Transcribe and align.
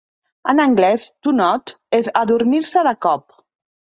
En 0.53 0.61
anglès, 0.63 1.03
"to 1.27 1.33
nod" 1.41 1.75
és 1.99 2.11
adormir-se 2.23 2.87
de 2.89 2.97
cop. 3.07 3.29